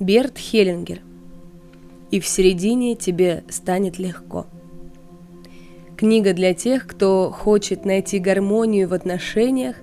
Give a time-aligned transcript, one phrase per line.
[0.00, 1.00] Берт Хеллингер.
[2.10, 4.46] И в середине тебе станет легко.
[5.96, 9.74] Книга для тех, кто хочет найти гармонию в отношениях,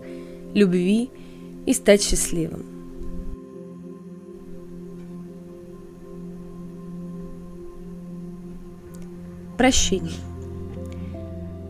[0.54, 1.10] любви
[1.66, 2.66] и стать счастливым.
[9.58, 10.14] Прощение.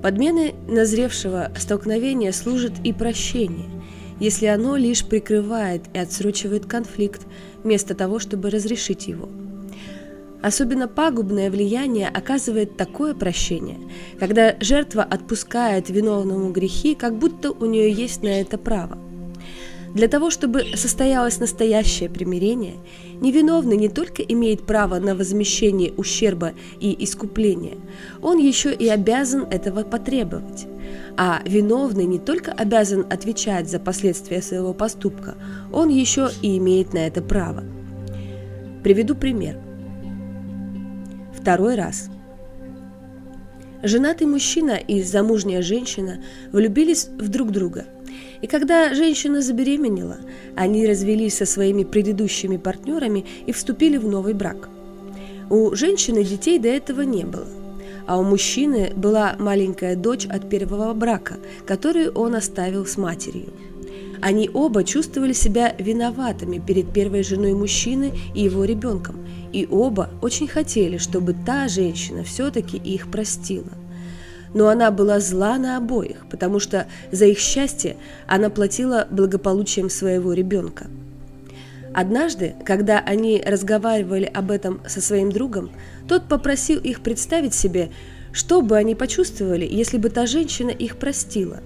[0.04, 3.66] Подменой назревшего столкновения служит и прощение,
[4.20, 7.22] если оно лишь прикрывает и отсрочивает конфликт,
[7.64, 9.28] вместо того, чтобы разрешить его.
[10.42, 13.80] Особенно пагубное влияние оказывает такое прощение,
[14.20, 18.98] когда жертва отпускает виновному грехи, как будто у нее есть на это право.
[19.96, 22.76] Для того, чтобы состоялось настоящее примирение,
[23.22, 27.78] невиновный не только имеет право на возмещение ущерба и искупление,
[28.22, 30.68] он еще и обязан этого потребовать.
[31.18, 35.36] А виновный не только обязан отвечать за последствия своего поступка,
[35.72, 37.64] он еще и имеет на это право.
[38.84, 39.58] Приведу пример.
[41.34, 42.10] Второй раз.
[43.84, 47.86] Женатый мужчина и замужняя женщина влюбились в друг друга.
[48.42, 50.18] И когда женщина забеременела,
[50.56, 54.70] они развелись со своими предыдущими партнерами и вступили в новый брак.
[55.50, 57.48] У женщины детей до этого не было–
[58.08, 63.54] а у мужчины была маленькая дочь от первого брака, которую он оставил с матерью.
[64.22, 70.48] Они оба чувствовали себя виноватыми перед первой женой мужчины и его ребенком, и оба очень
[70.48, 73.72] хотели, чтобы та женщина все-таки их простила.
[74.54, 80.34] Но она была зла на обоих, потому что за их счастье она платила благополучием своего
[80.34, 80.88] ребенка.
[81.96, 85.72] Однажды, когда они разговаривали об этом со своим другом,
[86.10, 87.90] тот попросил их представить себе,
[88.34, 91.62] что бы они почувствовали, если бы та женщина их простила.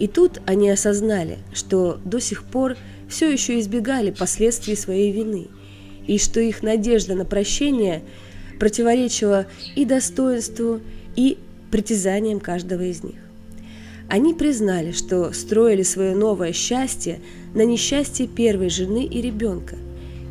[0.00, 2.76] И тут они осознали, что до сих пор
[3.08, 5.46] все еще избегали последствий своей вины,
[6.08, 8.02] и что их надежда на прощение
[8.58, 9.46] противоречила
[9.76, 10.80] и достоинству,
[11.14, 11.38] и
[11.70, 13.20] притязаниям каждого из них.
[14.08, 17.20] Они признали, что строили свое новое счастье
[17.54, 19.76] на несчастье первой жены и ребенка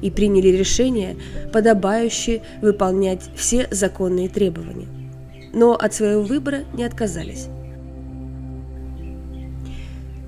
[0.01, 1.17] и приняли решение,
[1.51, 4.87] подобающее выполнять все законные требования.
[5.53, 7.47] Но от своего выбора не отказались.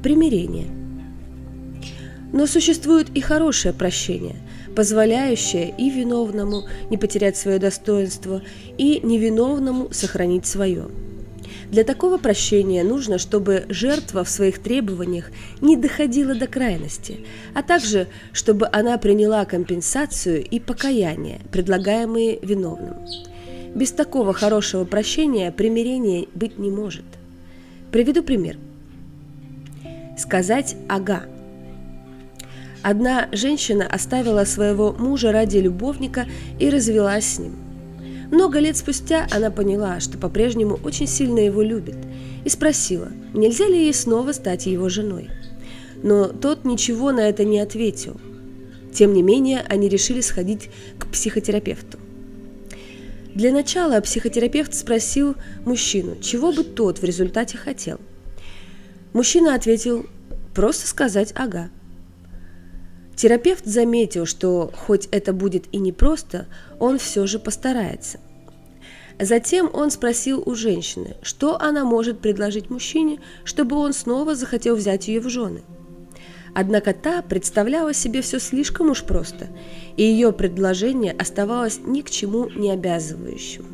[0.01, 0.67] Примирение.
[2.31, 4.35] Но существует и хорошее прощение,
[4.75, 8.41] позволяющее и виновному не потерять свое достоинство,
[8.77, 10.87] и невиновному сохранить свое–
[11.71, 15.31] для такого прощения нужно, чтобы жертва в своих требованиях
[15.61, 22.95] не доходила до крайности, а также, чтобы она приняла компенсацию и покаяние, предлагаемые виновным.
[23.75, 27.05] Без такого хорошего прощения примирения быть не может.
[27.91, 28.57] Приведу пример.
[30.17, 31.23] Сказать «ага».
[32.81, 36.25] Одна женщина оставила своего мужа ради любовника
[36.59, 37.55] и развелась с ним–
[38.31, 41.97] много лет спустя она поняла, что по-прежнему очень сильно его любит,
[42.45, 45.29] и спросила, нельзя ли ей снова стать его женой.
[46.03, 48.19] Но тот ничего на это не ответил.
[48.93, 51.97] Тем не менее, они решили сходить к психотерапевту.
[53.33, 55.35] Для начала психотерапевт спросил
[55.65, 57.99] мужчину, чего бы тот в результате хотел.
[59.13, 60.05] Мужчина ответил,
[60.53, 61.69] просто сказать «ага».
[63.19, 66.45] Терапевт заметил, что хоть это будет и непросто,
[66.79, 68.17] он все же постарается.
[69.19, 75.09] Затем он спросил у женщины, что она может предложить мужчине, чтобы он снова захотел взять
[75.09, 75.63] ее в жены.
[76.55, 79.47] Однако та представляла себе все слишком уж просто,
[79.97, 83.65] и ее предложение оставалось ни к чему не обязывающим.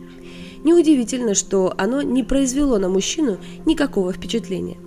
[0.63, 4.77] Неудивительно, что оно не произвело на мужчину никакого впечатления.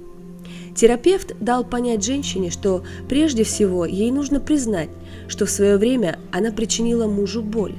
[0.79, 4.91] Терапевт дал понять женщине, что прежде всего ей нужно признать,
[5.27, 7.75] что в свое время она причинила мужу боль.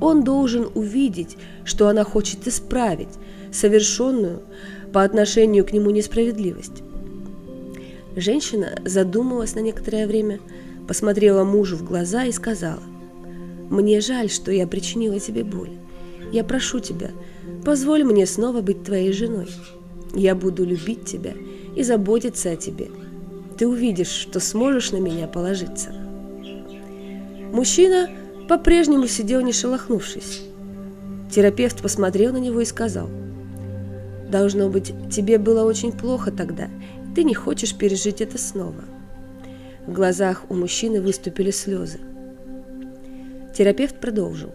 [0.00, 3.10] Он должен увидеть, что она хочет исправить
[3.52, 4.40] совершенную
[4.94, 6.82] по отношению к нему несправедливость.
[8.16, 10.40] Женщина задумалась на некоторое время,
[10.88, 12.82] посмотрела мужу в глаза и сказала,
[13.68, 15.72] «Мне жаль, что я причинила тебе боль.
[16.32, 17.10] Я прошу тебя,
[17.62, 19.48] позволь мне снова быть твоей женой.
[20.14, 21.34] Я буду любить тебя
[21.76, 22.88] и заботиться о тебе.
[23.56, 25.92] Ты увидишь, что сможешь на меня положиться.
[27.52, 28.08] Мужчина
[28.48, 30.42] по-прежнему сидел не шелохнувшись.
[31.30, 33.08] Терапевт посмотрел на него и сказал,
[34.30, 36.68] «Должно быть, тебе было очень плохо тогда,
[37.14, 38.84] ты не хочешь пережить это снова».
[39.86, 41.98] В глазах у мужчины выступили слезы.
[43.54, 44.52] Терапевт продолжил.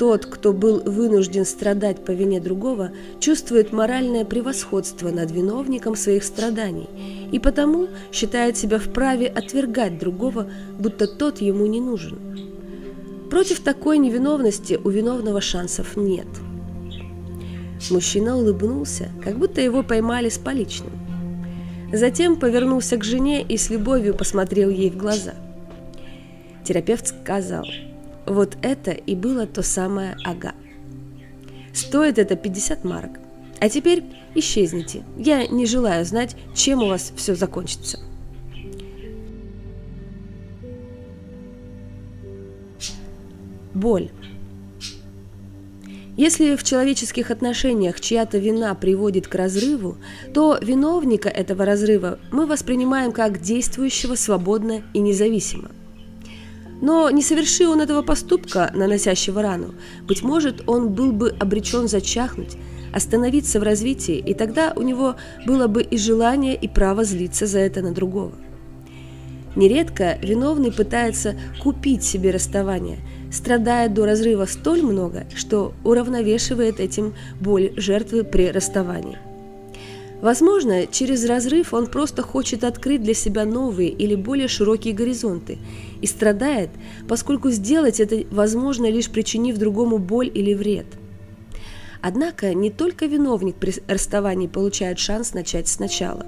[0.00, 6.88] Тот, кто был вынужден страдать по вине другого, чувствует моральное превосходство над виновником своих страданий
[7.30, 10.46] и потому считает себя вправе отвергать другого,
[10.78, 12.18] будто тот ему не нужен.
[13.28, 16.28] Против такой невиновности у виновного шансов нет.
[17.90, 20.92] Мужчина улыбнулся, как будто его поймали с поличным.
[21.92, 25.34] Затем повернулся к жене и с любовью посмотрел ей в глаза.
[26.64, 27.66] Терапевт сказал,
[28.26, 30.54] вот это и было то самое ага.
[31.72, 33.18] Стоит это 50 марок.
[33.60, 35.04] А теперь исчезните.
[35.16, 37.98] Я не желаю знать, чем у вас все закончится.
[43.74, 44.10] Боль.
[46.16, 49.96] Если в человеческих отношениях чья-то вина приводит к разрыву,
[50.34, 55.70] то виновника этого разрыва мы воспринимаем как действующего свободно и независимо.
[56.80, 59.74] Но не соверши он этого поступка, наносящего рану,
[60.06, 62.56] быть может, он был бы обречен зачахнуть,
[62.92, 65.16] остановиться в развитии, и тогда у него
[65.46, 68.32] было бы и желание, и право злиться за это на другого.
[69.56, 72.98] Нередко виновный пытается купить себе расставание,
[73.32, 79.18] страдая до разрыва столь много, что уравновешивает этим боль жертвы при расставании.
[80.20, 85.58] Возможно, через разрыв он просто хочет открыть для себя новые или более широкие горизонты
[86.02, 86.70] и страдает,
[87.08, 90.86] поскольку сделать это возможно лишь причинив другому боль или вред.
[92.02, 96.26] Однако не только виновник при расставании получает шанс начать сначала.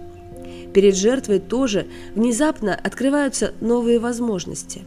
[0.72, 4.82] Перед жертвой тоже внезапно открываются новые возможности.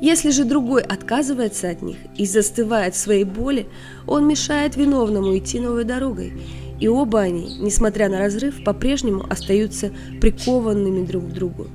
[0.00, 3.66] Если же другой отказывается от них и застывает в своей боли,
[4.06, 6.32] он мешает виновному идти новой дорогой
[6.80, 11.68] и оба они, несмотря на разрыв, по-прежнему остаются прикованными друг к другу.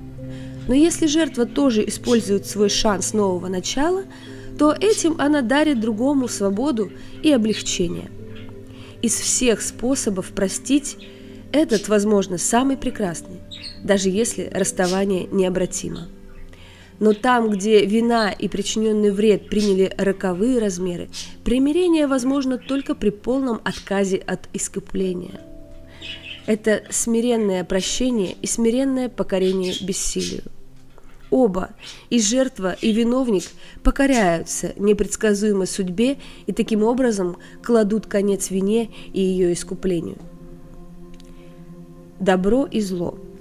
[0.67, 4.03] Но если жертва тоже использует свой шанс нового начала,
[4.57, 6.91] то этим она дарит другому свободу
[7.21, 8.09] и облегчение.
[9.01, 10.97] Из всех способов простить
[11.51, 13.39] этот, возможно, самый прекрасный,
[13.83, 16.07] даже если расставание необратимо.
[16.99, 21.09] Но там, где вина и причиненный вред приняли роковые размеры,
[21.43, 25.41] примирение возможно только при полном отказе от искупления.
[26.45, 30.43] Это смиренное прощение и смиренное покорение бессилию.
[31.31, 31.71] Оба,
[32.09, 33.43] и жертва, и виновник,
[33.83, 40.17] покоряются непредсказуемой судьбе и таким образом кладут конец вине и ее искуплению.
[42.19, 43.17] Добро и зло–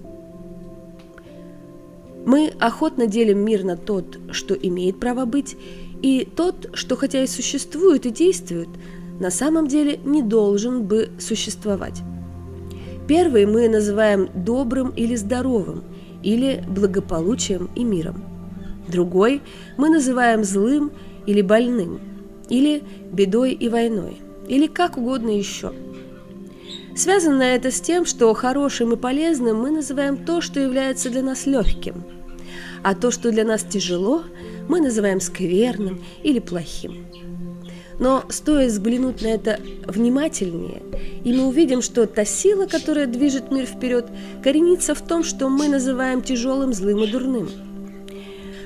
[2.24, 5.56] мы охотно делим мир на тот, что имеет право быть,
[6.02, 8.68] и тот, что хотя и существует и действует,
[9.20, 12.02] на самом деле не должен бы существовать.
[13.06, 15.84] Первый мы называем добрым или здоровым,
[16.22, 18.24] или благополучием и миром.
[18.88, 19.42] Другой
[19.76, 20.92] мы называем злым
[21.26, 22.00] или больным,
[22.48, 22.82] или
[23.12, 24.16] бедой и войной,
[24.48, 25.72] или как угодно еще.
[26.96, 31.46] Связано это с тем, что хорошим и полезным мы называем то, что является для нас
[31.46, 32.04] легким–
[32.84, 34.24] а то, что для нас тяжело,
[34.68, 37.06] мы называем скверным или плохим.
[37.98, 40.82] Но стоит взглянуть на это внимательнее,
[41.24, 44.06] и мы увидим, что та сила, которая движет мир вперед,
[44.42, 47.48] коренится в том, что мы называем тяжелым, злым и дурным.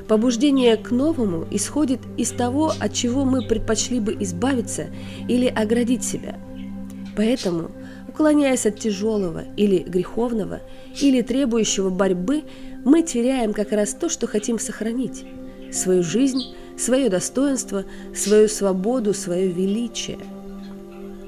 [0.08, 4.86] Побуждение к новому исходит из того, от чего мы предпочли бы избавиться
[5.28, 6.40] или оградить себя.
[7.14, 7.70] Поэтому,
[8.19, 10.61] уклоняясь от тяжелого или греховного,
[11.00, 12.42] или требующего борьбы,
[12.85, 15.25] мы теряем как раз то, что хотим сохранить–
[15.73, 17.85] свою жизнь, свое достоинство,
[18.16, 20.19] свою свободу, свое величие.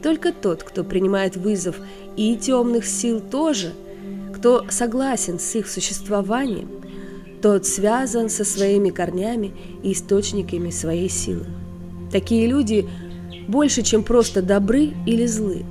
[0.02, 1.76] Только тот, кто принимает вызов
[2.16, 3.72] и темных сил тоже,
[4.34, 6.70] кто согласен с их существованием,
[7.40, 9.52] тот связан со своими корнями
[9.84, 11.46] и источниками своей силы.
[12.10, 12.88] Такие люди
[13.46, 15.64] больше, чем просто добры или злы.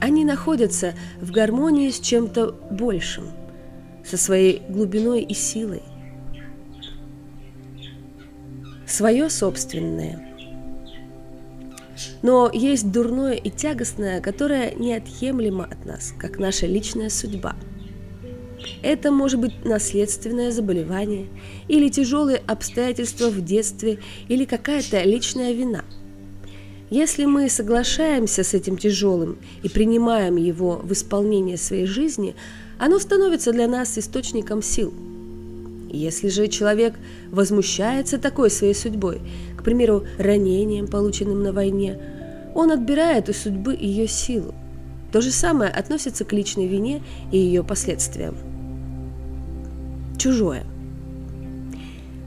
[0.00, 3.24] Они находятся в гармонии с чем-то большим–
[4.04, 5.82] со своей глубиной и силой.
[8.86, 10.30] Свое собственное.
[12.22, 17.56] Но есть дурное и тягостное, которое неотъемлемо от нас, как наша личная судьба.
[18.82, 21.28] Это может быть наследственное заболевание,
[21.68, 25.84] или тяжелые обстоятельства в детстве, или какая-то личная вина.
[26.90, 32.34] Если мы соглашаемся с этим тяжелым и принимаем его в исполнение своей жизни–
[32.78, 34.92] оно становится для нас источником сил.
[35.90, 36.94] Если же человек
[37.30, 39.20] возмущается такой своей судьбой,
[39.56, 41.98] к примеру, ранением, полученным на войне,
[42.54, 44.54] он отбирает у судьбы ее силу.
[45.12, 48.36] То же самое относится к личной вине и ее последствиям.
[50.18, 50.64] Чужое.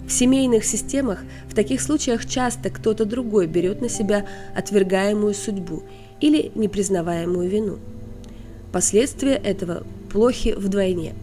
[0.07, 5.83] В семейных системах в таких случаях часто кто-то другой берет на себя отвергаемую судьбу
[6.21, 7.77] или непризнаваемую вину.
[8.71, 11.13] Последствия этого плохи вдвойне.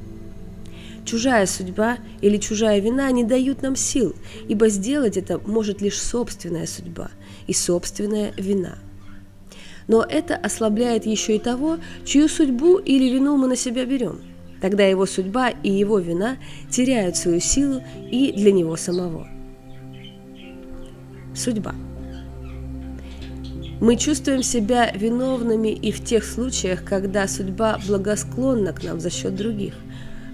[1.06, 4.14] Чужая судьба или чужая вина не дают нам сил,
[4.48, 7.10] ибо сделать это может лишь собственная судьба
[7.46, 8.78] и собственная вина.
[9.88, 14.20] Но это ослабляет еще и того, чью судьбу или вину мы на себя берем.
[14.60, 16.38] Тогда его судьба и его вина
[16.70, 19.28] теряют свою силу и для него самого.
[21.34, 21.74] Судьба.
[23.80, 29.34] Мы чувствуем себя виновными и в тех случаях, когда судьба благосклонна к нам за счет
[29.34, 29.74] других–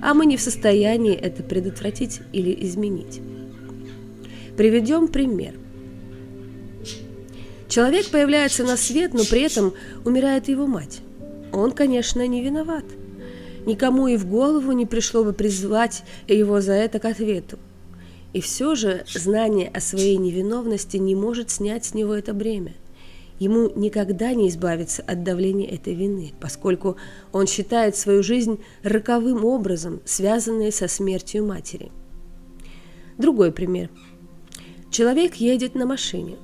[0.03, 3.21] а мы не в состоянии это предотвратить или изменить.
[4.57, 5.55] Приведем пример.
[7.69, 9.75] Человек появляется на свет, но при этом
[10.05, 11.01] умирает его мать.
[11.53, 12.85] Он, конечно, не виноват.
[13.67, 17.59] Никому и в голову не пришло бы призвать его за это к ответу.
[18.33, 22.75] И все же знание о своей невиновности не может снять с него это бремя–
[23.41, 26.97] ему никогда не избавиться от давления этой вины, поскольку
[27.33, 31.91] он считает свою жизнь роковым образом, связанной со смертью матери.
[33.19, 33.91] Другой пример.
[34.91, 36.37] Человек едет на машине.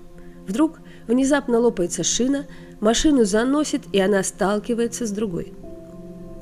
[0.48, 2.46] Вдруг внезапно лопается шина,
[2.80, 5.52] машину заносит, и она сталкивается с другой.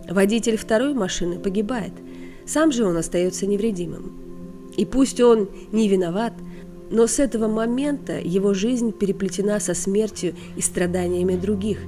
[0.09, 1.93] Водитель второй машины погибает,
[2.47, 4.13] сам же он остается невредимым.
[4.77, 6.35] И пусть он не виноват–
[6.91, 11.79] но с этого момента его жизнь переплетена со смертью и страданиями других,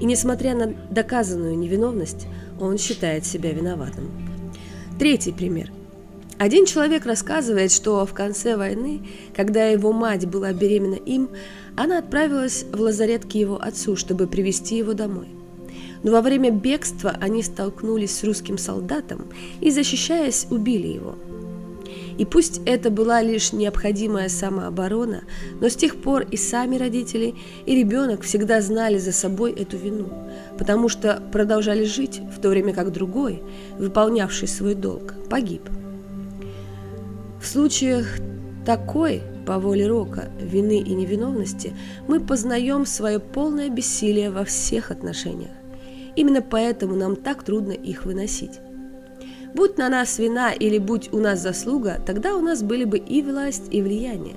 [0.00, 2.26] и несмотря на доказанную невиновность,
[2.60, 4.10] он считает себя виноватым.
[4.98, 5.70] Третий пример.
[6.38, 11.30] Один человек рассказывает, что в конце войны, когда его мать была беременна им,
[11.76, 15.28] она отправилась в лазарет к его отцу, чтобы привести его домой.
[16.06, 19.26] Но во время бегства они столкнулись с русским солдатом
[19.60, 21.16] и, защищаясь, убили его–
[22.18, 25.24] и пусть это была лишь необходимая самооборона,
[25.60, 27.34] но с тех пор и сами родители,
[27.66, 30.08] и ребенок всегда знали за собой эту вину,
[30.58, 33.42] потому что продолжали жить, в то время как другой,
[33.78, 35.62] выполнявший свой долг, погиб.
[37.40, 38.06] В случаях
[38.64, 41.74] такой, по воле Рока, вины и невиновности,
[42.08, 45.50] мы познаем свое полное бессилие во всех отношениях.
[46.16, 48.60] Именно поэтому нам так трудно их выносить.
[49.54, 53.22] Будь на нас вина или будь у нас заслуга, тогда у нас были бы и
[53.22, 54.34] власть, и влияние.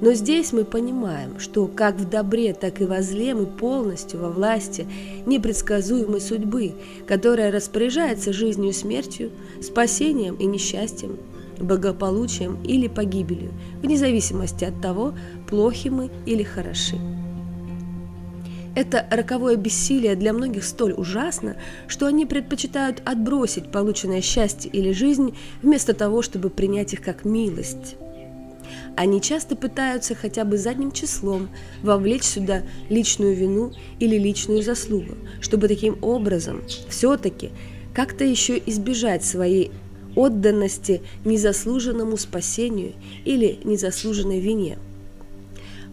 [0.00, 4.30] Но здесь мы понимаем, что как в добре, так и во зле мы полностью во
[4.30, 4.86] власти
[5.24, 6.72] непредсказуемой судьбы,
[7.06, 9.30] которая распоряжается жизнью и смертью,
[9.62, 11.16] спасением и несчастьем,
[11.60, 13.52] благополучием или погибелью,
[13.82, 15.14] вне зависимости от того,
[15.48, 16.96] плохи мы или хороши.
[18.76, 21.56] Это роковое бессилие для многих столь ужасно,
[21.88, 27.96] что они предпочитают отбросить полученное счастье или жизнь вместо того, чтобы принять их как милость.
[28.94, 31.48] Они часто пытаются хотя бы задним числом
[31.82, 37.52] вовлечь сюда личную вину или личную заслугу, чтобы таким образом все-таки
[37.94, 39.70] как-то еще избежать своей
[40.14, 42.92] отданности незаслуженному спасению
[43.24, 44.76] или незаслуженной вине.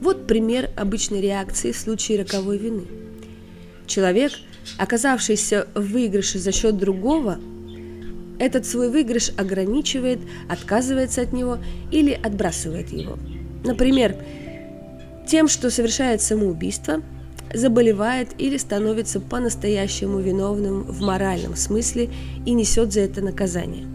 [0.03, 2.83] Вот пример обычной реакции в случае роковой вины.
[3.87, 4.33] Человек,
[4.77, 7.39] оказавшийся в выигрыше за счет другого,
[8.37, 10.19] этот свой выигрыш ограничивает,
[10.49, 13.17] отказывается от него или отбрасывает его.
[13.63, 14.17] Например,
[15.25, 17.01] тем, что совершает самоубийство,
[17.53, 22.09] заболевает или становится по-настоящему виновным в моральном смысле
[22.45, 23.85] и несет за это наказание.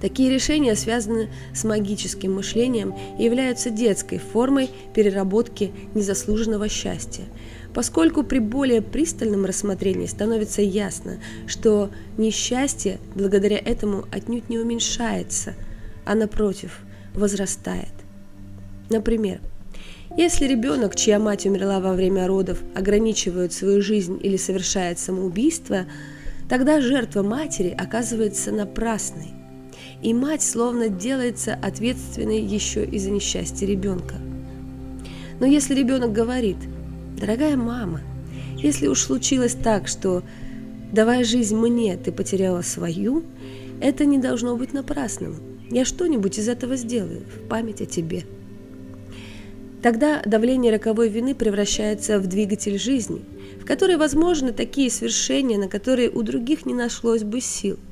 [0.00, 7.24] Такие решения связаны с магическим мышлением и являются детской формой переработки незаслуженного счастья,
[7.72, 15.54] поскольку при более пристальном рассмотрении становится ясно, что несчастье благодаря этому отнюдь не уменьшается,
[16.04, 16.80] а напротив
[17.14, 17.88] возрастает.
[18.90, 19.40] Например,
[20.16, 25.86] если ребенок, чья мать умерла во время родов, ограничивает свою жизнь или совершает самоубийство,
[26.50, 29.30] тогда жертва матери оказывается напрасной–
[30.02, 34.16] и мать словно делается ответственной еще и за несчастье ребенка.
[35.40, 36.56] Но если ребенок говорит,
[37.18, 38.00] дорогая мама,
[38.56, 40.22] если уж случилось так, что
[40.92, 43.24] давая жизнь мне, ты потеряла свою,
[43.80, 45.36] это не должно быть напрасным.
[45.70, 48.24] Я что-нибудь из этого сделаю в память о тебе.
[49.82, 53.24] Тогда давление роковой вины превращается в двигатель жизни,
[53.60, 57.78] в которой возможны такие свершения, на которые у других не нашлось бы сил–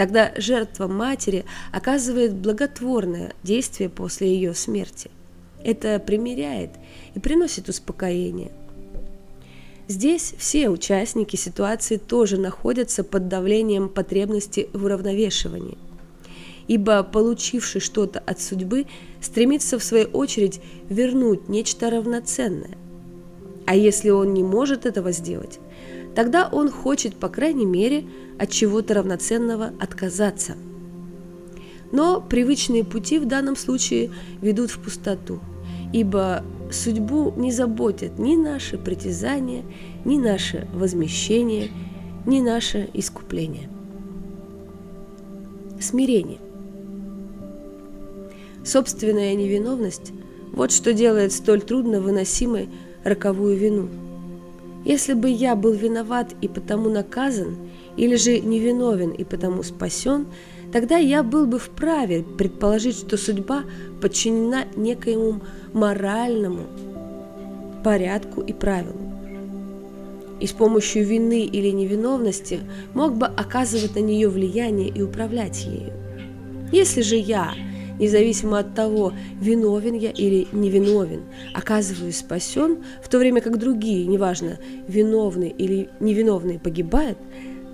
[0.00, 5.10] Тогда жертва матери оказывает благотворное действие после ее смерти.
[5.62, 6.70] Это примиряет
[7.14, 8.50] и приносит успокоение.
[9.88, 15.76] Здесь все участники ситуации тоже находятся под давлением потребности в уравновешивании.
[16.66, 18.86] Ибо получивший что-то от судьбы
[19.20, 22.78] стремится в свою очередь вернуть нечто равноценное.
[23.66, 25.60] А если он не может этого сделать,
[26.14, 28.06] тогда он хочет, по крайней мере,
[28.40, 30.54] от чего-то равноценного отказаться.
[31.92, 35.40] Но привычные пути в данном случае ведут в пустоту,
[35.92, 36.42] ибо
[36.72, 39.62] судьбу не заботят ни наши притязания,
[40.06, 41.70] ни наше возмещение,
[42.24, 43.68] ни наше искупление.
[45.78, 46.38] Смирение.
[48.64, 50.12] Собственная невиновность–
[50.52, 52.70] вот что делает столь трудно выносимой
[53.04, 53.88] роковую вину.
[54.84, 57.56] Если бы я был виноват и потому наказан,
[57.96, 60.26] или же невиновен и потому спасен,
[60.72, 63.64] тогда я был бы вправе предположить, что судьба
[64.00, 66.66] подчинена некоему моральному
[67.84, 68.98] порядку и правилу.
[70.40, 72.60] И с помощью вины или невиновности
[72.94, 75.92] мог бы оказывать на нее влияние и управлять ею.
[76.72, 77.52] Если же я
[78.00, 81.22] независимо от того, виновен я или невиновен,
[81.54, 87.18] оказываюсь спасен, в то время как другие, неважно, виновны или невиновные, погибают,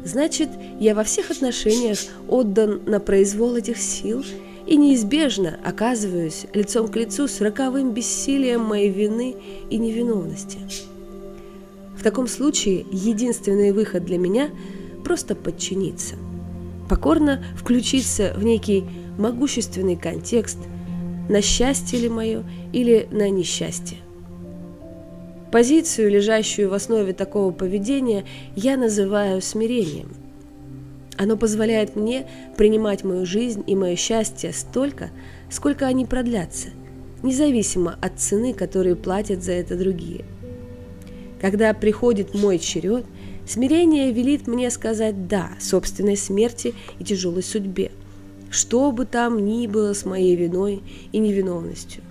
[0.04, 4.23] значит, я во всех отношениях отдан на произвол этих сил
[4.66, 9.37] и неизбежно оказываюсь лицом к лицу с роковым бессилием моей вины
[9.71, 10.59] и невиновности.
[11.97, 14.50] В таком случае единственный выход для меня–
[15.06, 16.16] просто подчиниться,
[16.88, 18.85] покорно включиться в некий
[19.18, 20.58] могущественный контекст,
[21.28, 23.99] на счастье ли мое или на несчастье.
[25.50, 30.11] Позицию, лежащую в основе такого поведения, я называю смирением.
[31.16, 35.11] Оно позволяет мне принимать мою жизнь и мое счастье столько,
[35.49, 36.68] сколько они продлятся,
[37.23, 40.25] независимо от цены, которую платят за это другие.
[41.40, 43.06] Когда приходит мой черед,
[43.46, 47.92] смирение велит мне сказать «да» собственной смерти и тяжелой судьбе–
[48.50, 52.02] что бы там ни было с моей виной и невиновностью.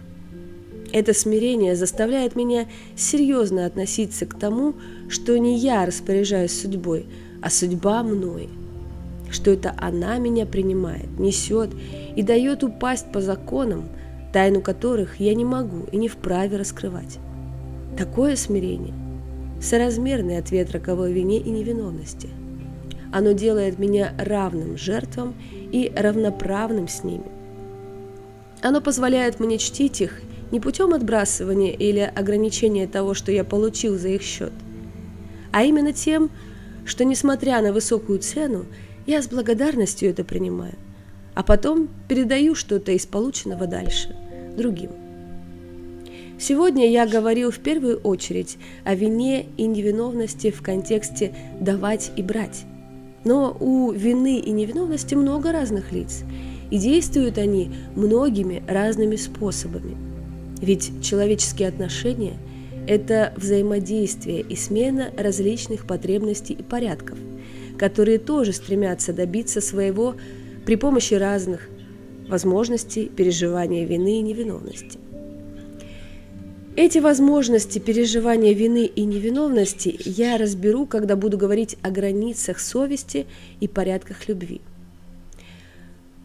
[0.92, 4.76] Это смирение заставляет меня серьезно относиться к тому,
[5.10, 7.08] что не я распоряжаюсь судьбой,
[7.42, 8.50] а судьба мной,
[9.30, 11.72] что это она меня принимает, несет
[12.16, 13.90] и дает упасть по законам,
[14.32, 17.20] тайну которых я не могу и не вправе раскрывать.
[17.98, 18.94] Такое смирение–
[19.62, 22.30] соразмерный ответ роковой вине и невиновности.
[23.16, 25.36] Оно делает меня равным жертвам
[25.72, 27.24] и равноправным с ними.
[28.62, 30.20] Оно позволяет мне чтить их
[30.52, 34.52] не путем отбрасывания или ограничения того, что я получил за их счет,
[35.54, 36.30] а именно тем,
[36.86, 38.66] что, несмотря на высокую цену,
[39.08, 40.76] я с благодарностью это принимаю,
[41.36, 44.14] а потом передаю что-то из полученного дальше
[44.58, 44.92] другим.
[46.38, 52.66] Сегодня я говорил в первую очередь о вине и невиновности в контексте «давать и брать».
[53.26, 56.24] Но у вины и невиновности много разных лиц,
[56.72, 59.98] и действуют они многими разными способами.
[60.62, 62.38] Ведь человеческие отношения–
[62.88, 67.18] это взаимодействие и смена различных потребностей и порядков,
[67.78, 70.16] которые тоже стремятся добиться своего
[70.66, 71.68] при помощи разных
[72.30, 75.00] возможностей переживания вины и невиновности.
[76.76, 83.28] Эти возможности переживания вины и невиновности я разберу, когда буду говорить о границах совести
[83.62, 84.60] и порядках любви.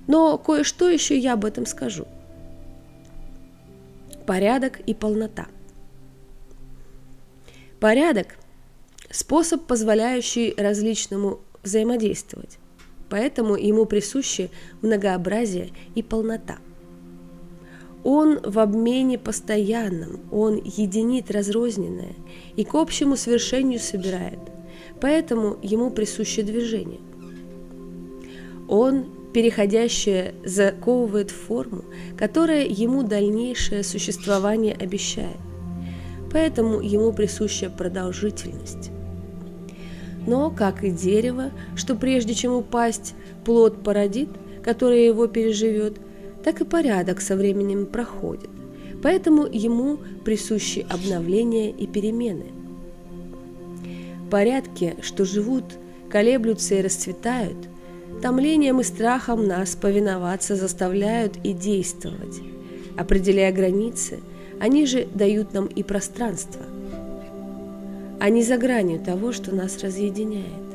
[0.08, 2.04] Но кое-что еще я об этом скажу.
[4.26, 5.46] Порядок и полнота.
[7.78, 8.34] Порядок–
[9.10, 12.58] способ, позволяющий различному взаимодействовать,
[13.08, 14.50] поэтому ему присущи
[14.82, 16.58] многообразие и полнота–
[18.02, 22.14] он в обмене постоянном, он единит разрозненное
[22.56, 24.38] и к общему свершению собирает,
[25.00, 27.00] поэтому ему присуще движение.
[28.68, 31.84] Он, переходящее, заковывает форму,
[32.16, 35.36] которая ему дальнейшее существование обещает,
[36.32, 38.90] поэтому ему присуща продолжительность.
[40.26, 44.28] Но, как и дерево, что прежде чем упасть, плод породит,
[44.62, 45.98] которое его переживет–
[46.44, 48.50] так и порядок со временем проходит,
[49.02, 52.46] поэтому ему присущи обновления и перемены.
[54.30, 55.64] Порядки, что живут,
[56.08, 57.56] колеблются и расцветают,
[58.22, 62.40] томлением и страхом нас повиноваться заставляют и действовать.
[62.96, 64.20] Определяя границы,
[64.60, 66.62] они же дают нам и пространство.
[68.20, 70.69] Они за гранью того, что нас разъединяет.